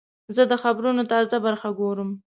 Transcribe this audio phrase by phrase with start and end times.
[0.35, 2.09] زه د خبرونو تازه برخه ګورم.